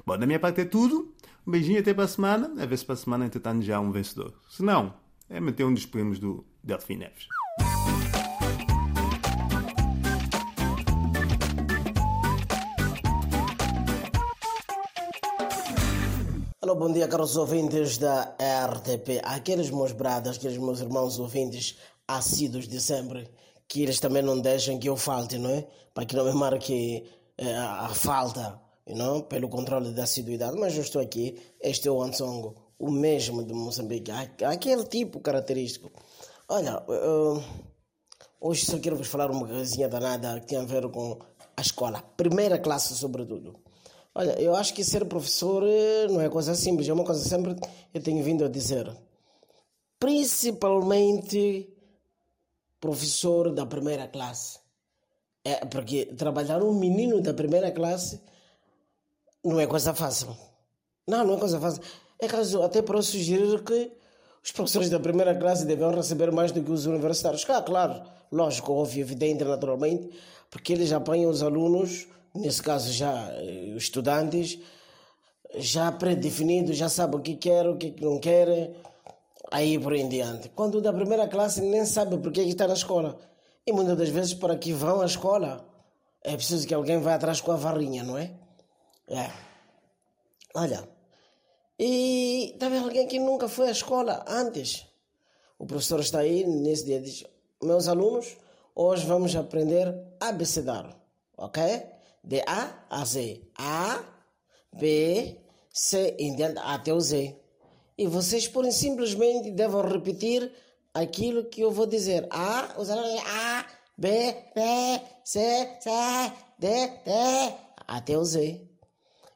Bom, 0.05 0.19
da 0.19 0.27
minha 0.27 0.39
parte 0.39 0.61
é 0.61 0.65
tudo. 0.67 1.15
Um 1.47 1.51
beijinho 1.51 1.81
até 1.81 1.95
para 1.95 2.05
a 2.05 2.09
semana. 2.09 2.63
A 2.63 2.67
ver 2.67 2.77
se 2.77 2.85
para 2.85 2.93
a 2.93 2.97
semana 2.97 3.25
entretanto 3.25 3.63
já 3.63 3.79
há 3.79 3.81
um 3.81 3.91
vencedor. 3.91 4.35
Se 4.51 4.63
não, 4.63 4.93
é 5.31 5.41
meter 5.41 5.65
um 5.65 5.73
dos 5.73 5.87
primos 5.87 6.19
do 6.19 6.45
Delfim 6.63 6.97
Neves. 6.97 7.27
Bom 16.77 16.93
dia, 16.93 17.09
caros 17.09 17.39
ouvintes 17.39 17.97
da 17.97 18.37
RTP. 18.39 19.23
Aqueles 19.25 19.71
meus 19.71 19.93
bradas, 19.93 20.37
aqueles 20.37 20.59
meus 20.59 20.81
irmãos 20.81 21.19
ouvintes 21.19 21.79
assíduos 22.07 22.69
de 22.69 22.79
sempre, 22.83 23.27
que 23.67 23.83
eles 23.83 23.99
também 23.99 24.23
não 24.23 24.39
deixam 24.39 24.79
que 24.79 24.87
eu 24.87 24.97
falte, 24.97 25.39
não 25.39 25.49
é? 25.51 25.67
Para 25.95 26.05
que 26.05 26.15
não 26.15 26.27
me 26.27 26.35
marque 26.35 27.07
é, 27.39 27.57
a 27.57 27.89
falta, 27.89 28.61
não? 28.87 29.23
pelo 29.23 29.49
controle 29.49 29.91
da 29.93 30.05
assiduidade. 30.05 30.59
Mas 30.59 30.75
eu 30.75 30.83
estou 30.83 31.01
aqui, 31.01 31.41
este 31.63 31.89
é 31.89 31.91
o 31.91 32.03
Ansongo, 32.03 32.55
o 32.79 32.91
mesmo 32.91 33.43
de 33.43 33.55
Moçambique, 33.55 34.11
aquele 34.11 34.85
tipo 34.85 35.19
característico. 35.21 35.91
Olha, 36.47 36.83
uh, 36.83 37.43
hoje 38.39 38.67
só 38.67 38.79
quero 38.79 38.97
vos 38.97 39.09
falar 39.09 39.31
uma 39.31 39.49
coisinha 39.49 39.89
danada 39.89 40.39
que 40.41 40.49
tem 40.49 40.59
a 40.59 40.65
ver 40.65 40.87
com 40.91 41.19
a 41.57 41.61
escola, 41.63 42.03
primeira 42.19 42.59
classe 42.59 42.95
sobretudo. 42.95 43.66
Olha, 44.19 44.41
eu 44.41 44.57
acho 44.57 44.73
que 44.73 44.83
ser 44.83 45.05
professor 45.05 45.63
eh, 45.63 46.07
não 46.09 46.23
é 46.23 46.31
coisa 46.31 46.55
simples, 46.55 46.89
é 46.89 46.93
uma 46.95 47.05
coisa 47.05 47.23
sempre 47.23 47.55
eu 47.93 48.03
tenho 48.03 48.25
vindo 48.25 48.47
a 48.47 48.49
dizer. 48.49 48.91
Principalmente 49.99 51.69
professor 52.81 53.53
da 53.53 53.67
primeira 53.67 54.09
classe. 54.09 54.59
É 55.45 55.67
porque 55.67 56.07
trabalhar 56.07 56.63
um 56.63 56.73
menino 56.73 57.21
da 57.21 57.35
primeira 57.35 57.71
classe 57.71 58.19
não 59.45 59.61
é 59.61 59.67
coisa 59.67 59.93
fácil. 59.93 60.35
Não, 61.07 61.23
não 61.23 61.35
é 61.35 61.39
coisa 61.39 61.61
fácil. 61.61 61.83
É 62.19 62.27
caso 62.27 62.63
até 62.63 62.81
para 62.81 63.03
sugerir 63.03 63.63
que 63.65 63.93
os 64.43 64.51
professores 64.51 64.89
da 64.89 64.99
primeira 64.99 65.35
classe 65.35 65.67
devem 65.67 65.95
receber 65.95 66.33
mais 66.33 66.53
do 66.53 66.63
que 66.63 66.71
os 66.71 66.87
universitários. 66.87 67.45
Ah, 67.51 67.61
claro, 67.61 68.03
lógico, 68.33 68.73
óbvio, 68.73 69.03
evidente, 69.03 69.45
naturalmente, 69.45 70.09
porque 70.49 70.73
eles 70.73 70.91
apanham 70.91 71.31
os 71.31 71.43
alunos 71.43 72.09
nesse 72.37 72.63
caso 72.63 72.93
já 72.93 73.31
eh, 73.33 73.73
os 73.77 73.85
estudantes, 73.85 74.59
já 75.57 75.91
pré-definido, 75.93 76.73
já 76.73 76.89
sabe 76.89 77.17
o 77.17 77.21
que 77.21 77.37
quer, 77.37 77.67
o 77.69 77.77
que 77.77 77.95
não 78.01 78.19
quer, 78.19 78.73
aí 79.51 79.79
por 79.79 79.95
em 79.95 80.09
diante. 80.09 80.49
Quando 80.51 80.81
da 80.81 80.93
primeira 80.93 81.29
classe 81.29 81.61
nem 81.61 81.85
sabe 81.85 82.19
porque 82.19 82.43
está 82.43 82.67
na 82.67 82.75
escola. 82.75 83.19
E 83.67 83.73
muitas 83.73 83.97
das 83.97 84.09
vezes 84.09 84.35
para 84.35 84.57
que 84.57 84.73
vão 84.73 85.01
à 85.01 85.07
escola 85.07 85.67
é 86.23 86.37
preciso 86.37 86.67
que 86.67 86.75
alguém 86.75 87.01
vá 87.01 87.15
atrás 87.15 87.41
com 87.41 87.53
a 87.53 87.57
varrinha, 87.57 88.03
não 88.03 88.19
é? 88.19 88.33
É. 89.09 89.31
Olha, 90.55 90.89
e 91.79 92.57
talvez 92.59 92.83
alguém 92.83 93.07
que 93.07 93.19
nunca 93.19 93.49
foi 93.49 93.69
à 93.69 93.71
escola 93.71 94.25
antes. 94.27 94.87
O 95.59 95.67
professor 95.67 96.01
está 96.01 96.21
aí 96.21 96.47
nesse 96.47 96.85
dia 96.85 97.01
diz: 97.01 97.25
Meus 97.63 97.89
alunos, 97.89 98.37
hoje 98.75 99.07
vamos 99.07 99.37
aprender 99.37 99.95
abecedário, 100.21 100.95
ok? 101.37 101.63
De 102.27 102.43
A 102.47 102.85
a 102.91 103.05
Z. 103.05 103.41
A, 103.57 104.05
B, 104.73 105.39
C, 105.73 106.17
em 106.19 106.35
diante, 106.35 106.59
até 106.59 106.93
o 106.93 107.01
Z. 107.01 107.35
E 107.97 108.07
vocês, 108.07 108.49
por 108.49 108.71
simplesmente, 108.73 109.51
devem 109.53 109.81
repetir 109.83 110.53
aquilo 110.93 111.45
que 111.45 111.61
eu 111.61 111.71
vou 111.71 111.87
dizer. 111.87 112.27
A, 112.31 112.73
alunos, 112.75 113.23
A, 113.27 113.67
B, 113.97 114.11
B, 114.55 115.01
C, 115.25 115.79
C, 115.81 115.91
D, 116.59 116.69
D, 117.05 117.55
até 117.87 118.19
o 118.19 118.25
Z. 118.25 118.61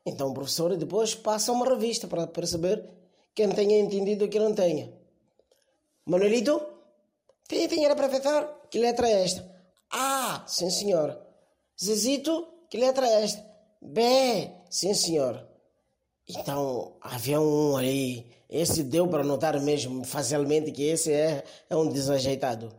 Então 0.05 0.31
o 0.31 0.35
professor 0.35 0.77
depois 0.77 1.15
passa 1.15 1.53
uma 1.53 1.69
revista 1.69 2.09
para 2.09 2.27
perceber 2.27 2.89
quem 3.35 3.49
tenha 3.51 3.79
entendido 3.79 4.25
e 4.25 4.29
quem 4.29 4.41
não 4.41 4.55
tenha. 4.55 4.93
Manuelito? 6.05 6.61
Sim, 7.49 7.69
senhora 7.69 7.95
professor. 7.95 8.63
Que 8.69 8.79
letra 8.79 9.09
é 9.09 9.23
esta? 9.25 9.49
A, 9.91 10.45
sim 10.47 10.71
senhor. 10.71 11.19
Zezito? 11.83 12.60
Que 12.71 12.79
letra 12.79 13.07
é 13.07 13.25
esta? 13.25 13.45
B. 13.83 14.49
Sim, 14.71 14.95
senhor. 14.95 15.45
Então, 16.29 16.97
havia 17.01 17.41
um 17.41 17.77
aí. 17.77 18.31
Esse 18.49 18.85
deu 18.85 19.09
para 19.09 19.25
notar 19.25 19.61
mesmo 19.61 20.05
facilmente 20.05 20.71
que 20.71 20.85
esse 20.85 21.13
é, 21.13 21.45
é 21.69 21.77
um 21.77 21.89
desajeitado. 21.89 22.73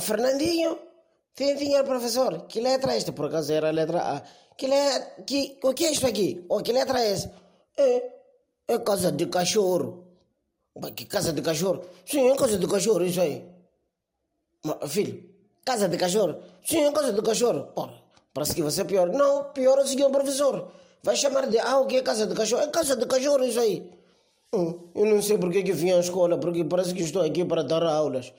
Fernandinho? 0.00 0.78
Sim, 1.34 1.56
senhor 1.56 1.84
professor. 1.84 2.46
Que 2.46 2.60
letra 2.60 2.92
é 2.92 2.98
esta? 2.98 3.12
Por 3.12 3.26
acaso 3.26 3.52
era 3.52 3.68
a 3.68 3.72
letra 3.72 4.00
A. 4.16 4.22
Que 4.56 4.66
letra... 4.66 5.24
Que, 5.24 5.58
o 5.62 5.72
que 5.72 5.86
é 5.86 5.92
isto 5.92 6.06
aqui? 6.06 6.44
Oh, 6.48 6.60
que 6.60 6.72
letra 6.72 7.00
é 7.00 7.12
essa? 7.12 7.34
É, 7.78 8.12
é 8.68 8.78
casa 8.78 9.10
de 9.10 9.26
cachorro. 9.26 10.04
Que 10.94 11.06
casa 11.06 11.32
de 11.32 11.40
cachorro? 11.40 11.82
Sim, 12.04 12.28
é 12.28 12.36
casa 12.36 12.58
de 12.58 12.66
cachorro, 12.66 13.04
isso 13.04 13.20
aí. 13.20 13.42
Mas, 14.62 14.92
filho, 14.92 15.30
casa 15.64 15.88
de 15.88 15.96
cachorro? 15.96 16.42
Sim, 16.62 16.84
é 16.84 16.92
casa 16.92 17.12
de 17.12 17.22
cachorro. 17.22 17.72
Ora, 17.74 18.02
parece 18.32 18.54
que 18.54 18.62
você 18.62 18.82
é 18.82 18.84
pior. 18.84 19.08
Não, 19.08 19.44
pior 19.52 19.78
é 19.78 19.82
o 19.82 19.86
senhor 19.86 20.10
professor. 20.10 20.70
Vai 21.02 21.16
chamar 21.16 21.46
de, 21.46 21.58
ah, 21.58 21.78
o 21.78 21.86
que 21.86 21.96
é 21.96 22.02
casa 22.02 22.26
de 22.26 22.34
cachorro? 22.34 22.62
É 22.62 22.68
casa 22.68 22.96
de 22.96 23.06
cachorro, 23.06 23.44
isso 23.44 23.60
aí. 23.60 23.90
Hum, 24.52 24.90
eu 24.94 25.06
não 25.06 25.22
sei 25.22 25.38
porque 25.38 25.62
que 25.62 25.72
vim 25.72 25.92
à 25.92 25.98
escola, 26.00 26.36
porque 26.36 26.64
parece 26.64 26.92
que 26.92 27.02
estou 27.02 27.22
aqui 27.22 27.44
para 27.44 27.62
dar 27.62 27.82
aulas. 27.82 28.32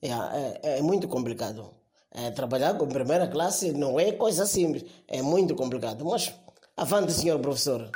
É, 0.00 0.08
é, 0.08 0.78
é 0.78 0.82
muito 0.82 1.06
complicado. 1.08 1.70
É, 2.10 2.30
trabalhar 2.30 2.76
com 2.76 2.86
primeira 2.86 3.26
classe 3.28 3.72
não 3.72 3.98
é 3.98 4.12
coisa 4.12 4.46
simples. 4.46 4.84
É 5.08 5.22
muito 5.22 5.54
complicado. 5.54 6.04
Mas, 6.04 6.32
avante, 6.76 7.12
senhor 7.12 7.38
professor. 7.38 7.90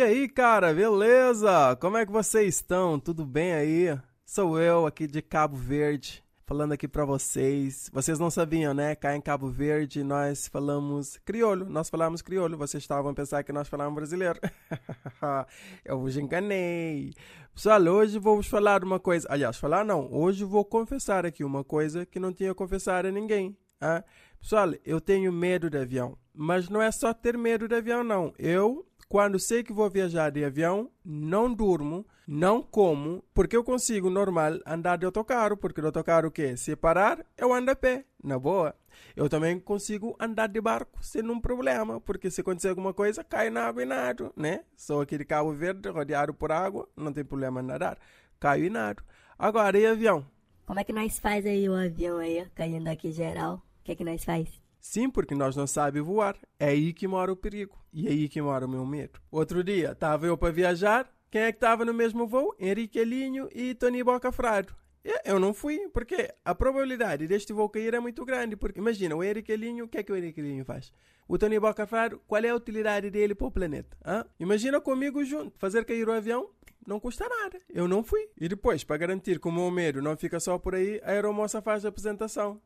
E 0.00 0.02
aí, 0.02 0.28
cara, 0.30 0.72
beleza? 0.72 1.76
Como 1.78 1.98
é 1.98 2.06
que 2.06 2.10
vocês 2.10 2.54
estão? 2.54 2.98
Tudo 2.98 3.26
bem 3.26 3.52
aí? 3.52 3.98
Sou 4.24 4.58
eu 4.58 4.86
aqui 4.86 5.06
de 5.06 5.20
Cabo 5.20 5.58
Verde, 5.58 6.24
falando 6.46 6.72
aqui 6.72 6.88
pra 6.88 7.04
vocês. 7.04 7.90
Vocês 7.92 8.18
não 8.18 8.30
sabiam, 8.30 8.72
né? 8.72 8.94
Cá 8.94 9.14
em 9.14 9.20
Cabo 9.20 9.50
Verde 9.50 10.02
nós 10.02 10.48
falamos 10.48 11.18
crioulo, 11.18 11.66
nós 11.68 11.90
falamos 11.90 12.22
crioulo. 12.22 12.56
Vocês 12.56 12.82
estavam 12.82 13.10
a 13.10 13.14
pensar 13.14 13.42
que 13.42 13.52
nós 13.52 13.68
falamos 13.68 13.94
brasileiro. 13.94 14.40
eu 15.84 16.00
vos 16.00 16.16
enganei. 16.16 17.12
Pessoal, 17.54 17.82
hoje 17.82 18.18
vou 18.18 18.36
vos 18.36 18.46
falar 18.46 18.82
uma 18.82 18.98
coisa. 18.98 19.28
Aliás, 19.30 19.58
falar 19.58 19.84
não. 19.84 20.10
Hoje 20.10 20.44
vou 20.44 20.64
confessar 20.64 21.26
aqui 21.26 21.44
uma 21.44 21.62
coisa 21.62 22.06
que 22.06 22.18
não 22.18 22.32
tinha 22.32 22.54
confessado 22.54 23.08
a 23.08 23.12
ninguém. 23.12 23.54
ah? 23.78 24.02
Pessoal, 24.40 24.72
eu 24.82 24.98
tenho 24.98 25.30
medo 25.30 25.68
de 25.68 25.76
avião. 25.76 26.16
Mas 26.32 26.70
não 26.70 26.80
é 26.80 26.90
só 26.90 27.12
ter 27.12 27.36
medo 27.36 27.68
de 27.68 27.74
avião, 27.74 28.02
não. 28.02 28.32
Eu 28.38 28.89
quando 29.10 29.40
sei 29.40 29.64
que 29.64 29.72
vou 29.72 29.90
viajar 29.90 30.30
de 30.30 30.44
avião, 30.44 30.88
não 31.04 31.52
durmo, 31.52 32.06
não 32.28 32.62
como, 32.62 33.24
porque 33.34 33.56
eu 33.56 33.64
consigo 33.64 34.08
normal 34.08 34.60
andar 34.64 34.96
de 34.98 35.04
autocarro, 35.04 35.56
porque 35.56 35.80
de 35.80 35.86
autocarro 35.88 36.28
o 36.28 36.30
quê? 36.30 36.56
Se 36.56 36.76
parar, 36.76 37.26
eu 37.36 37.52
ando 37.52 37.72
a 37.72 37.74
pé, 37.74 38.04
na 38.22 38.38
boa. 38.38 38.72
Eu 39.16 39.28
também 39.28 39.58
consigo 39.58 40.16
andar 40.20 40.46
de 40.46 40.60
barco 40.60 41.04
sem 41.04 41.22
nenhum 41.22 41.40
problema, 41.40 42.00
porque 42.00 42.30
se 42.30 42.40
acontecer 42.40 42.68
alguma 42.68 42.94
coisa, 42.94 43.24
cai 43.24 43.50
na 43.50 43.64
água 43.64 43.82
e 43.82 43.86
nado, 43.86 44.32
né? 44.36 44.60
Sou 44.76 45.00
aqui 45.00 45.18
de 45.18 45.24
Cabo 45.24 45.52
Verde, 45.52 45.88
rodeado 45.88 46.32
por 46.32 46.52
água, 46.52 46.88
não 46.96 47.12
tem 47.12 47.24
problema 47.24 47.60
em 47.60 47.66
nadar. 47.66 47.98
Caio 48.38 48.66
e 48.66 48.70
nado. 48.70 49.02
Agora, 49.36 49.76
e 49.76 49.86
avião? 49.86 50.24
Como 50.64 50.78
é 50.78 50.84
que 50.84 50.92
nós 50.92 51.18
faz 51.18 51.44
aí 51.44 51.68
o 51.68 51.74
avião 51.74 52.18
aí, 52.18 52.46
caindo 52.54 52.86
aqui 52.86 53.10
geral? 53.10 53.56
O 53.56 53.82
que 53.82 53.90
é 53.90 53.94
que 53.96 54.04
nós 54.04 54.22
faz? 54.22 54.59
Sim, 54.80 55.10
porque 55.10 55.34
nós 55.34 55.54
não 55.54 55.66
sabemos 55.66 56.08
voar. 56.08 56.36
É 56.58 56.68
aí 56.68 56.92
que 56.92 57.06
mora 57.06 57.32
o 57.32 57.36
perigo. 57.36 57.78
E 57.92 58.06
é 58.08 58.10
aí 58.10 58.28
que 58.28 58.40
mora 58.40 58.66
o 58.66 58.68
meu 58.68 58.84
medo. 58.86 59.20
Outro 59.30 59.62
dia, 59.62 59.92
estava 59.92 60.26
eu 60.26 60.36
para 60.36 60.52
viajar. 60.52 61.10
Quem 61.30 61.42
é 61.42 61.52
que 61.52 61.58
estava 61.58 61.84
no 61.84 61.94
mesmo 61.94 62.26
voo? 62.26 62.54
Henrique 62.58 62.98
Elinho 62.98 63.48
e 63.54 63.74
Tony 63.74 64.02
Boca 64.02 64.32
Frado. 64.32 64.74
E 65.04 65.12
Eu 65.24 65.38
não 65.38 65.54
fui, 65.54 65.88
porque 65.92 66.32
a 66.44 66.54
probabilidade 66.54 67.26
deste 67.26 67.52
voo 67.52 67.68
cair 67.68 67.94
é 67.94 68.00
muito 68.00 68.24
grande. 68.24 68.56
Porque 68.56 68.80
imagina, 68.80 69.14
o 69.14 69.22
Henrique 69.22 69.52
Elinho, 69.52 69.84
o 69.84 69.88
que 69.88 69.98
é 69.98 70.02
que 70.02 70.12
o 70.12 70.16
Henrique 70.16 70.40
Elinho 70.40 70.64
faz? 70.64 70.92
O 71.28 71.38
Tony 71.38 71.60
Boca 71.60 71.86
Frado, 71.86 72.20
qual 72.26 72.42
é 72.42 72.48
a 72.48 72.56
utilidade 72.56 73.10
dele 73.10 73.34
para 73.34 73.46
o 73.46 73.50
planeta? 73.50 73.96
hã? 74.04 74.24
Imagina 74.38 74.80
comigo 74.80 75.24
junto, 75.24 75.58
fazer 75.58 75.84
cair 75.84 76.08
o 76.08 76.12
avião 76.12 76.50
não 76.86 76.98
custa 76.98 77.28
nada. 77.28 77.58
Eu 77.68 77.86
não 77.86 78.02
fui. 78.02 78.28
E 78.36 78.48
depois, 78.48 78.82
para 78.82 78.96
garantir 78.96 79.38
que 79.38 79.48
o 79.48 79.52
meu 79.52 79.70
medo 79.70 80.02
não 80.02 80.16
fica 80.16 80.40
só 80.40 80.58
por 80.58 80.74
aí, 80.74 81.00
a 81.04 81.10
aeromoça 81.10 81.62
faz 81.62 81.84
a 81.84 81.88
apresentação. 81.88 82.60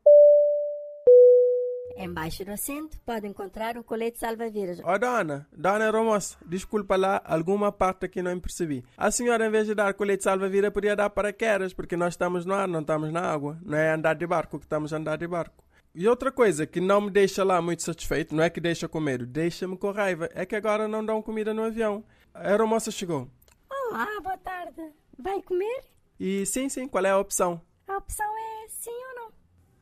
Embaixo 1.97 2.43
do 2.43 2.51
assento 2.51 2.99
pode 3.05 3.25
encontrar 3.25 3.77
um 3.77 3.83
colete 3.83 4.19
salva-vidas. 4.19 4.81
Ó 4.83 4.97
dona, 4.97 5.47
dona 5.51 5.89
Ramos, 5.89 6.37
desculpa 6.45 6.97
lá, 6.97 7.21
alguma 7.23 7.71
parte 7.71 8.09
que 8.09 8.21
não 8.21 8.37
percebi. 8.37 8.83
A 8.97 9.09
senhora, 9.09 9.47
em 9.47 9.49
vez 9.49 9.65
de 9.65 9.73
dar 9.73 9.93
colete 9.93 10.23
salva-vida, 10.23 10.69
podia 10.69 10.95
dar 10.95 11.09
paraquedas, 11.09 11.73
porque 11.73 11.95
nós 11.95 12.13
estamos 12.13 12.45
no 12.45 12.53
ar, 12.53 12.67
não 12.67 12.81
estamos 12.81 13.13
na 13.13 13.21
água. 13.21 13.57
Não 13.63 13.77
é 13.77 13.93
andar 13.93 14.15
de 14.15 14.27
barco 14.27 14.59
que 14.59 14.65
estamos 14.65 14.91
a 14.93 14.97
andar 14.97 15.17
de 15.17 15.25
barco. 15.25 15.63
E 15.93 16.05
outra 16.09 16.29
coisa 16.29 16.67
que 16.67 16.81
não 16.81 16.99
me 16.99 17.09
deixa 17.09 17.45
lá 17.45 17.61
muito 17.61 17.81
satisfeito, 17.81 18.35
não 18.35 18.43
é 18.43 18.49
que 18.49 18.59
deixa 18.59 18.89
com 18.89 18.99
medo, 18.99 19.25
deixa-me 19.25 19.77
com 19.77 19.91
raiva, 19.91 20.29
é 20.33 20.45
que 20.45 20.55
agora 20.55 20.89
não 20.89 21.05
dão 21.05 21.21
comida 21.21 21.53
no 21.53 21.63
avião. 21.63 22.03
A 22.33 22.49
aeromoça 22.49 22.91
chegou. 22.91 23.29
Olá, 23.69 24.05
boa 24.21 24.37
tarde. 24.37 24.91
Vai 25.17 25.41
comer? 25.41 25.85
E 26.19 26.45
sim, 26.45 26.67
sim, 26.67 26.89
qual 26.89 27.05
é 27.05 27.11
a 27.11 27.17
opção? 27.17 27.61
A 27.87 27.95
opção 27.95 28.25
é 28.25 28.67
sim 28.67 28.91
ou 28.91 29.15
não. 29.15 29.31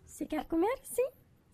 Se 0.05 0.27
quer 0.27 0.45
comer, 0.45 0.77
sim. 0.83 1.09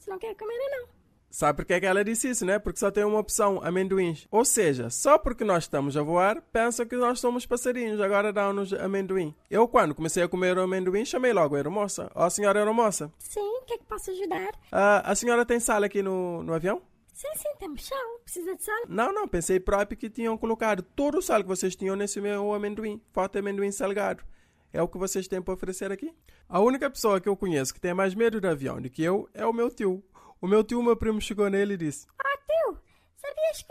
Não 0.09 0.17
quer 0.19 0.35
comer, 0.35 0.57
não. 0.71 0.87
Sabe 1.31 1.57
por 1.57 1.65
que 1.65 1.73
é 1.73 1.79
que 1.79 1.85
ela 1.85 2.03
disse 2.03 2.27
isso, 2.27 2.43
né? 2.43 2.57
Porque 2.57 2.79
só 2.79 2.89
tem 2.89 3.03
uma 3.03 3.19
opção, 3.19 3.59
amendoins. 3.63 4.27
Ou 4.31 4.43
seja, 4.43 4.89
só 4.89 5.15
porque 5.19 5.43
nós 5.43 5.65
estamos 5.65 5.95
a 5.95 6.01
voar, 6.01 6.41
pensam 6.51 6.87
que 6.87 6.95
nós 6.95 7.19
somos 7.19 7.45
passarinhos, 7.45 8.01
agora 8.01 8.33
dão-nos 8.33 8.73
amendoim. 8.73 9.35
Eu, 9.47 9.67
quando 9.67 9.93
comecei 9.93 10.23
a 10.23 10.27
comer 10.27 10.57
o 10.57 10.61
amendoim, 10.61 11.05
chamei 11.05 11.31
logo 11.31 11.53
a 11.53 11.59
aeromoça. 11.59 12.11
Ó, 12.15 12.27
senhora 12.31 12.57
aeromoça, 12.57 13.11
Sim, 13.19 13.41
o 13.41 13.61
que 13.61 13.73
é 13.73 13.77
que 13.77 13.85
posso 13.85 14.09
ajudar? 14.09 14.49
ah, 14.71 15.03
a 15.05 15.13
senhora 15.13 15.45
tem 15.45 15.59
sala 15.59 15.85
aqui 15.85 16.01
no, 16.01 16.41
no 16.41 16.51
avião? 16.51 16.81
Sim, 17.13 17.27
sim, 17.35 17.49
temos 17.59 17.85
chão. 17.85 18.19
Precisa 18.23 18.55
de 18.55 18.63
sal? 18.63 18.81
Não, 18.87 19.13
não, 19.13 19.27
pensei 19.27 19.59
próprio 19.59 19.97
que 19.99 20.09
tinham 20.09 20.35
colocado 20.35 20.81
todo 20.81 21.19
o 21.19 21.21
sal 21.21 21.41
que 21.43 21.47
vocês 21.49 21.75
tinham 21.75 21.95
nesse 21.95 22.19
meu 22.19 22.53
amendoim. 22.53 22.99
Falta 23.13 23.37
amendoim 23.37 23.71
salgado. 23.71 24.23
É 24.71 24.81
o 24.81 24.87
que 24.87 24.97
vocês 24.97 25.27
têm 25.27 25.41
para 25.41 25.53
oferecer 25.53 25.91
aqui? 25.91 26.13
A 26.47 26.59
única 26.59 26.89
pessoa 26.89 27.19
que 27.19 27.27
eu 27.27 27.35
conheço 27.35 27.73
que 27.73 27.79
tem 27.81 27.93
mais 27.93 28.13
medo 28.13 28.39
de 28.39 28.47
avião 28.47 28.79
do 28.81 28.89
que 28.89 29.03
eu 29.03 29.27
é 29.33 29.45
o 29.45 29.53
meu 29.53 29.69
tio. 29.69 30.03
O 30.39 30.47
meu 30.47 30.63
tio, 30.63 30.81
meu 30.83 30.95
primo, 30.95 31.19
chegou 31.19 31.49
nele 31.49 31.73
e 31.73 31.77
disse: 31.77 32.07
Ah, 32.19 32.37
tio, 32.37 32.79
sabias 33.17 33.61
que, 33.61 33.67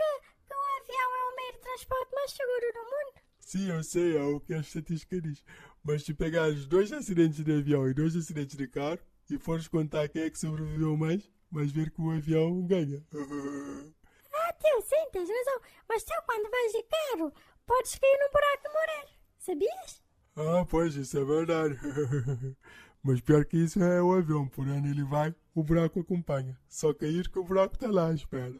que 0.47 0.53
o 0.53 0.81
avião 0.81 1.15
é 1.15 1.31
o 1.31 1.35
meio 1.35 1.53
de 1.53 1.59
transporte 1.59 2.13
mais 2.13 2.31
seguro 2.31 2.73
do 2.73 2.79
mundo? 2.79 3.21
Sim, 3.39 3.69
eu 3.71 3.83
sei, 3.83 4.17
é 4.17 4.23
o 4.23 4.39
que 4.39 4.53
a 4.53 4.59
estatística 4.59 5.21
diz. 5.21 5.43
Mas 5.83 6.03
se 6.03 6.13
pegares 6.13 6.65
dois 6.65 6.91
acidentes 6.91 7.43
de 7.43 7.51
avião 7.57 7.87
e 7.89 7.93
dois 7.93 8.15
acidentes 8.15 8.57
de 8.57 8.67
carro 8.67 8.99
e 9.29 9.37
fores 9.39 9.67
contar 9.67 10.07
quem 10.09 10.23
é 10.23 10.29
que 10.29 10.37
sobreviveu 10.37 10.97
mais, 10.97 11.31
vais 11.51 11.71
ver 11.71 11.89
que 11.91 12.01
o 12.01 12.11
avião 12.11 12.61
ganha. 12.65 13.03
Ah, 14.41 14.53
tio, 14.53 14.81
sim, 14.81 15.09
tens 15.11 15.27
razão. 15.27 15.61
Mas 15.87 16.03
tio, 16.03 16.15
quando 16.25 16.49
vais 16.49 16.71
de 16.71 16.83
carro, 16.83 17.33
podes 17.65 17.99
cair 17.99 18.19
num 18.19 18.31
buraco 18.31 18.63
e 18.65 18.69
morrer. 18.69 19.09
Sabias? 19.37 20.03
Ah, 20.35 20.65
pois, 20.67 20.95
isso 20.95 21.17
é 21.17 21.23
verdade. 21.23 21.77
Mas 23.03 23.21
pior 23.21 23.45
que 23.45 23.57
isso 23.57 23.81
é 23.81 24.01
o 24.01 24.13
avião. 24.13 24.47
Por 24.47 24.67
onde 24.67 24.89
ele 24.89 25.03
vai, 25.03 25.33
o 25.55 25.63
buraco 25.63 25.99
acompanha. 25.99 26.57
Só 26.67 26.93
cair 26.93 27.29
que 27.29 27.39
o 27.39 27.43
buraco 27.43 27.75
está 27.75 27.89
lá 27.89 28.07
à 28.09 28.13
espera. 28.13 28.59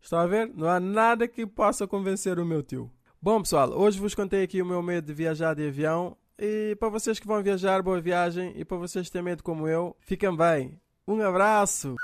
Está 0.00 0.22
a 0.22 0.26
ver? 0.26 0.52
Não 0.54 0.68
há 0.68 0.78
nada 0.78 1.26
que 1.26 1.46
possa 1.46 1.86
convencer 1.86 2.38
o 2.38 2.46
meu 2.46 2.62
tio. 2.62 2.90
Bom, 3.20 3.42
pessoal, 3.42 3.70
hoje 3.70 3.98
vos 3.98 4.14
contei 4.14 4.44
aqui 4.44 4.62
o 4.62 4.66
meu 4.66 4.82
medo 4.82 5.06
de 5.06 5.14
viajar 5.14 5.54
de 5.54 5.66
avião. 5.66 6.16
E 6.38 6.76
para 6.78 6.88
vocês 6.88 7.18
que 7.18 7.26
vão 7.26 7.42
viajar, 7.42 7.82
boa 7.82 8.00
viagem. 8.00 8.52
E 8.56 8.64
para 8.64 8.76
vocês 8.76 9.06
que 9.06 9.12
têm 9.12 9.22
medo 9.22 9.42
como 9.42 9.66
eu, 9.66 9.96
fiquem 10.00 10.34
bem. 10.36 10.80
Um 11.08 11.20
abraço! 11.22 11.96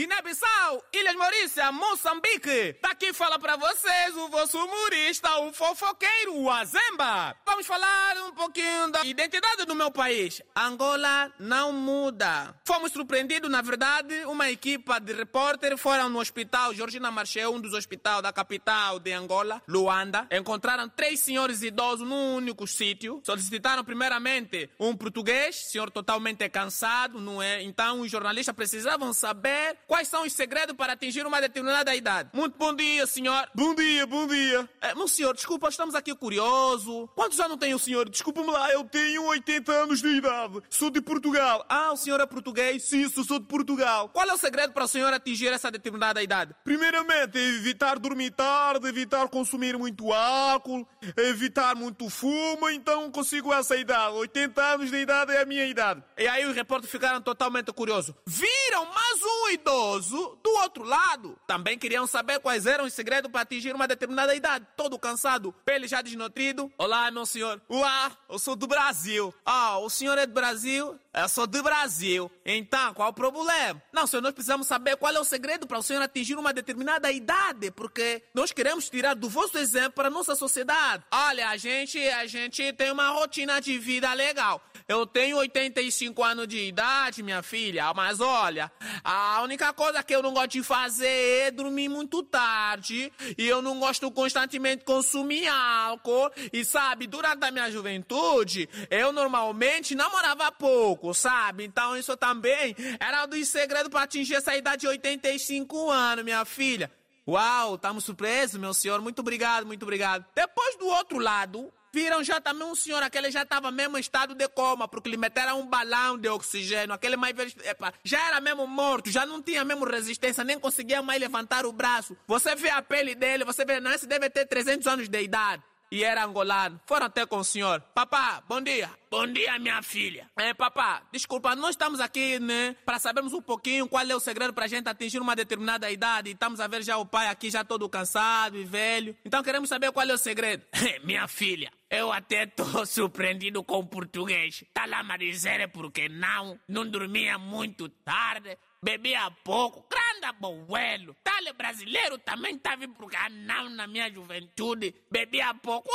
Guiné-Bissau, 0.00 0.82
Ilhas 0.94 1.14
Maurícia, 1.14 1.70
Moçambique. 1.70 2.74
Daqui 2.80 3.12
fala 3.12 3.38
pra 3.38 3.54
vocês 3.56 4.16
o 4.16 4.30
vosso 4.30 4.56
humorista, 4.56 5.40
o 5.40 5.52
fofoqueiro, 5.52 6.38
o 6.38 6.48
Azemba. 6.48 7.36
Vamos 7.44 7.66
falar 7.66 8.16
um 8.26 8.32
pouquinho 8.32 8.90
da 8.90 9.04
identidade 9.04 9.66
do 9.66 9.74
meu 9.74 9.90
país. 9.90 10.40
Angola 10.56 11.30
não 11.38 11.70
muda. 11.74 12.54
Fomos 12.64 12.92
surpreendidos, 12.92 13.50
na 13.50 13.60
verdade, 13.60 14.24
uma 14.24 14.50
equipa 14.50 14.98
de 14.98 15.12
repórteres 15.12 15.78
foram 15.78 16.08
no 16.08 16.18
hospital 16.18 16.72
Georgina 16.72 17.10
Marché, 17.10 17.46
um 17.46 17.60
dos 17.60 17.74
hospitais 17.74 18.22
da 18.22 18.32
capital 18.32 18.98
de 18.98 19.12
Angola, 19.12 19.60
Luanda. 19.68 20.26
Encontraram 20.30 20.88
três 20.88 21.20
senhores 21.20 21.60
idosos 21.60 22.08
num 22.08 22.36
único 22.36 22.66
sítio. 22.66 23.20
Solicitaram 23.22 23.84
primeiramente 23.84 24.70
um 24.80 24.96
português, 24.96 25.56
senhor 25.56 25.90
totalmente 25.90 26.48
cansado, 26.48 27.20
não 27.20 27.42
é? 27.42 27.62
Então 27.62 28.00
os 28.00 28.10
jornalistas 28.10 28.56
precisavam 28.56 29.12
saber 29.12 29.76
quais 29.90 30.06
são 30.06 30.22
os 30.22 30.32
segredos 30.32 30.76
para 30.76 30.92
atingir 30.92 31.26
uma 31.26 31.40
determinada 31.40 31.92
idade. 31.96 32.30
Muito 32.32 32.56
bom 32.56 32.72
dia, 32.72 33.04
senhor. 33.08 33.48
Bom 33.52 33.74
dia, 33.74 34.06
bom 34.06 34.24
dia. 34.24 34.68
É, 34.80 34.94
meu 34.94 35.08
senhor, 35.08 35.34
desculpa, 35.34 35.68
estamos 35.68 35.96
aqui 35.96 36.14
curioso. 36.14 37.08
Quantos 37.16 37.40
anos 37.40 37.56
tem 37.56 37.74
o 37.74 37.78
senhor? 37.78 38.08
Desculpa-me 38.08 38.52
lá, 38.52 38.70
eu 38.70 38.84
tenho 38.84 39.24
80 39.24 39.72
anos 39.72 40.00
de 40.00 40.06
idade. 40.06 40.60
Sou 40.70 40.90
de 40.90 41.00
Portugal. 41.00 41.66
Ah, 41.68 41.90
o 41.90 41.96
senhor 41.96 42.20
é 42.20 42.26
português? 42.26 42.84
Sim, 42.84 43.08
sou, 43.08 43.24
sou 43.24 43.40
de 43.40 43.46
Portugal. 43.46 44.08
Qual 44.10 44.24
é 44.24 44.32
o 44.32 44.38
segredo 44.38 44.72
para 44.72 44.84
o 44.84 44.88
senhor 44.88 45.12
atingir 45.12 45.48
essa 45.48 45.72
determinada 45.72 46.22
idade? 46.22 46.54
Primeiramente, 46.62 47.36
evitar 47.36 47.98
dormir 47.98 48.30
tarde, 48.30 48.86
evitar 48.86 49.28
consumir 49.28 49.76
muito 49.76 50.12
álcool, 50.12 50.86
evitar 51.16 51.74
muito 51.74 52.08
fumo, 52.08 52.70
então 52.70 53.10
consigo 53.10 53.52
essa 53.52 53.74
idade. 53.74 54.14
80 54.14 54.62
anos 54.62 54.88
de 54.88 54.98
idade 54.98 55.32
é 55.32 55.42
a 55.42 55.44
minha 55.44 55.64
idade. 55.64 56.00
E 56.16 56.28
aí 56.28 56.46
os 56.46 56.54
repórteres 56.54 56.92
ficaram 56.92 57.20
totalmente 57.20 57.72
curiosos. 57.72 58.14
Viram 58.24 58.86
mais 58.86 59.09
idoso 59.52 60.38
do 60.42 60.50
outro 60.58 60.84
lado 60.84 61.38
também 61.46 61.78
queriam 61.78 62.06
saber 62.06 62.38
quais 62.40 62.66
eram 62.66 62.84
os 62.84 62.92
segredos 62.92 63.30
para 63.30 63.40
atingir 63.40 63.74
uma 63.74 63.88
determinada 63.88 64.34
idade. 64.34 64.66
Todo 64.76 64.98
cansado, 64.98 65.54
pele 65.64 65.88
já 65.88 66.00
desnutrido. 66.00 66.72
Olá, 66.78 67.10
meu 67.10 67.26
senhor. 67.26 67.60
Uá, 67.68 68.12
eu 68.28 68.38
sou 68.38 68.54
do 68.54 68.66
Brasil. 68.66 69.34
Ah, 69.44 69.78
o 69.78 69.90
senhor 69.90 70.16
é 70.18 70.26
do 70.26 70.32
Brasil? 70.32 70.98
Eu 71.12 71.28
sou 71.28 71.46
do 71.46 71.62
Brasil. 71.62 72.30
Então, 72.44 72.94
qual 72.94 73.10
o 73.10 73.12
problema? 73.12 73.82
Não, 73.92 74.06
senhor, 74.06 74.22
nós 74.22 74.32
precisamos 74.32 74.66
saber 74.66 74.96
qual 74.96 75.12
é 75.12 75.18
o 75.18 75.24
segredo 75.24 75.66
para 75.66 75.78
o 75.78 75.82
senhor 75.82 76.00
atingir 76.00 76.36
uma 76.36 76.52
determinada 76.52 77.10
idade, 77.10 77.70
porque 77.72 78.22
nós 78.32 78.52
queremos 78.52 78.88
tirar 78.88 79.14
do 79.14 79.28
vosso 79.28 79.58
exemplo 79.58 79.92
para 79.92 80.08
a 80.08 80.10
nossa 80.10 80.36
sociedade. 80.36 81.02
Olha, 81.10 81.48
a 81.48 81.56
gente, 81.56 81.98
a 81.98 82.26
gente 82.26 82.72
tem 82.74 82.92
uma 82.92 83.10
rotina 83.10 83.60
de 83.60 83.76
vida 83.78 84.12
legal. 84.12 84.62
Eu 84.86 85.06
tenho 85.06 85.36
85 85.38 86.22
anos 86.22 86.48
de 86.48 86.58
idade, 86.68 87.22
minha 87.22 87.42
filha, 87.42 87.92
mas 87.94 88.20
olha, 88.20 88.70
a 89.04 89.39
única 89.42 89.72
coisa 89.72 90.02
que 90.02 90.14
eu 90.14 90.22
não 90.22 90.32
gosto 90.32 90.50
de 90.50 90.62
fazer 90.62 91.46
é 91.46 91.50
dormir 91.50 91.88
muito 91.88 92.22
tarde 92.22 93.12
e 93.36 93.46
eu 93.46 93.62
não 93.62 93.78
gosto 93.78 94.10
constantemente 94.10 94.78
de 94.78 94.84
consumir 94.84 95.46
álcool. 95.48 96.30
E 96.52 96.64
sabe, 96.64 97.06
durante 97.06 97.44
a 97.44 97.50
minha 97.50 97.70
juventude, 97.70 98.68
eu 98.90 99.12
normalmente 99.12 99.94
namorava 99.94 100.50
pouco, 100.52 101.14
sabe? 101.14 101.64
Então 101.64 101.96
isso 101.96 102.16
também 102.16 102.74
era 102.98 103.26
dos 103.26 103.48
segredos 103.48 103.90
para 103.90 104.02
atingir 104.02 104.34
essa 104.34 104.56
idade 104.56 104.82
de 104.82 104.88
85 104.88 105.90
anos, 105.90 106.24
minha 106.24 106.44
filha. 106.44 106.90
Uau, 107.28 107.76
estamos 107.76 108.04
surpresos, 108.04 108.58
meu 108.58 108.74
senhor. 108.74 109.00
Muito 109.00 109.20
obrigado, 109.20 109.66
muito 109.66 109.82
obrigado. 109.82 110.24
Depois 110.34 110.76
do 110.76 110.86
outro 110.86 111.18
lado, 111.18 111.72
Viram 111.92 112.22
já 112.22 112.40
também 112.40 112.66
um 112.66 112.74
senhor, 112.74 113.02
aquele 113.02 113.30
já 113.30 113.42
estava 113.42 113.70
mesmo 113.70 113.96
em 113.96 114.00
estado 114.00 114.34
de 114.34 114.48
coma, 114.48 114.86
porque 114.86 115.08
lhe 115.08 115.16
meteram 115.16 115.60
um 115.60 115.66
balão 115.66 116.16
de 116.16 116.28
oxigênio. 116.28 116.94
Aquele 116.94 117.16
mais 117.16 117.34
velho, 117.34 117.52
epa, 117.64 117.92
já 118.04 118.28
era 118.28 118.40
mesmo 118.40 118.66
morto, 118.66 119.10
já 119.10 119.26
não 119.26 119.42
tinha 119.42 119.64
mesmo 119.64 119.84
resistência, 119.84 120.44
nem 120.44 120.58
conseguia 120.58 121.02
mais 121.02 121.20
levantar 121.20 121.66
o 121.66 121.72
braço. 121.72 122.16
Você 122.26 122.54
vê 122.54 122.70
a 122.70 122.80
pele 122.80 123.14
dele, 123.14 123.44
você 123.44 123.64
vê, 123.64 123.80
não, 123.80 123.92
esse 123.92 124.06
deve 124.06 124.30
ter 124.30 124.46
300 124.46 124.86
anos 124.86 125.08
de 125.08 125.20
idade 125.20 125.62
e 125.90 126.04
era 126.04 126.24
angolano. 126.24 126.80
Foram 126.86 127.06
até 127.06 127.26
com 127.26 127.38
o 127.38 127.44
senhor. 127.44 127.80
Papá, 127.94 128.42
bom 128.48 128.60
dia. 128.60 128.90
Bom 129.10 129.26
dia, 129.26 129.58
minha 129.58 129.82
filha. 129.82 130.30
É, 130.38 130.54
papá, 130.54 131.02
desculpa, 131.12 131.56
nós 131.56 131.70
estamos 131.70 131.98
aqui, 131.98 132.38
né, 132.38 132.76
para 132.86 132.98
sabermos 132.98 133.32
um 133.32 133.42
pouquinho 133.42 133.88
qual 133.88 134.06
é 134.06 134.14
o 134.14 134.20
segredo 134.20 134.52
para 134.52 134.66
a 134.66 134.68
gente 134.68 134.88
atingir 134.88 135.18
uma 135.18 135.34
determinada 135.34 135.90
idade. 135.90 136.30
Estamos 136.30 136.60
a 136.60 136.68
ver 136.68 136.82
já 136.82 136.96
o 136.96 137.04
pai 137.04 137.26
aqui 137.26 137.50
já 137.50 137.64
todo 137.64 137.88
cansado 137.88 138.56
e 138.56 138.64
velho. 138.64 139.16
Então 139.24 139.42
queremos 139.42 139.68
saber 139.68 139.90
qual 139.90 140.08
é 140.08 140.12
o 140.12 140.18
segredo. 140.18 140.64
minha 141.02 141.26
filha, 141.26 141.72
eu 141.90 142.12
até 142.12 142.46
tô 142.46 142.64
surpreendido 142.86 143.64
com 143.64 143.80
o 143.80 143.86
português. 143.86 144.62
Tá 144.72 144.86
lá 144.86 145.00
a 145.00 145.16
dizer 145.16 145.68
porque 145.68 146.08
não, 146.08 146.58
não 146.68 146.88
dormia 146.88 147.36
muito 147.36 147.88
tarde, 147.88 148.56
bebia 148.80 149.30
pouco. 149.42 149.84
Grande 149.90 150.26
abuelo. 150.26 151.16
Tal 151.24 151.40
brasileiro 151.54 152.16
também 152.18 152.56
tava 152.58 152.86
por 152.88 153.10
cá, 153.10 153.28
não, 153.28 153.68
na 153.70 153.86
minha 153.86 154.10
juventude, 154.10 154.94
bebia 155.10 155.52
pouco. 155.54 155.90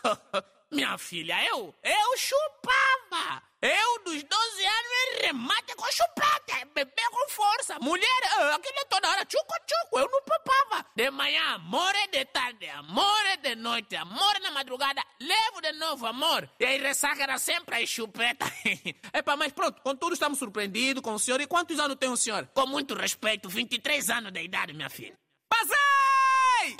minha 0.72 0.96
filha, 0.96 1.44
eu, 1.46 1.74
eu 1.82 2.16
chupava. 2.16 3.42
Eu, 3.60 4.04
dos 4.04 4.22
12 4.22 4.64
anos, 4.64 5.20
remate 5.20 5.74
com 5.76 5.92
chupeta, 5.92 6.64
bebê 6.72 7.02
com 7.10 7.28
força. 7.28 7.78
Mulher, 7.80 8.22
aquilo 8.54 8.86
toda 8.88 9.10
hora, 9.10 9.26
chuco, 9.28 9.54
chuco, 9.68 9.98
eu 9.98 10.08
não 10.10 10.22
papava. 10.22 10.86
De 11.00 11.10
manhã, 11.10 11.54
amor 11.54 11.94
é 11.94 12.08
de 12.08 12.26
tarde, 12.26 12.68
amor 12.68 13.24
é 13.32 13.38
de 13.38 13.54
noite, 13.54 13.96
amor 13.96 14.38
na 14.42 14.50
madrugada, 14.50 15.02
levo 15.18 15.62
de 15.62 15.72
novo, 15.72 16.04
amor. 16.04 16.46
E 16.60 16.64
aí 16.66 16.76
ressaca 16.78 17.22
era 17.22 17.38
sempre 17.38 17.76
a 17.76 17.86
chupeta. 17.86 18.44
Epa, 19.10 19.34
mas 19.34 19.50
pronto, 19.50 19.80
com 19.80 19.96
tudo 19.96 20.12
estamos 20.12 20.38
surpreendidos 20.38 21.02
com 21.02 21.14
o 21.14 21.18
senhor. 21.18 21.40
E 21.40 21.46
quantos 21.46 21.80
anos 21.80 21.96
tem 21.96 22.10
o 22.10 22.18
senhor? 22.18 22.46
Com 22.52 22.66
muito 22.66 22.92
respeito, 22.94 23.48
23 23.48 24.10
anos 24.10 24.30
de 24.30 24.42
idade, 24.42 24.74
minha 24.74 24.90
filha. 24.90 25.18
Passei! 25.48 26.76